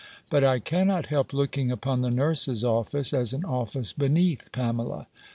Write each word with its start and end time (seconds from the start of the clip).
But 0.31 0.43
I 0.43 0.57
cannot 0.57 1.05
help 1.13 1.31
looking 1.31 1.71
upon 1.71 2.01
the 2.01 2.09
nurse's 2.09 2.63
office, 2.63 3.13
as 3.13 3.33
an 3.35 3.45
office 3.45 3.93
beneath 3.93 4.51
Pamela. 4.51 5.05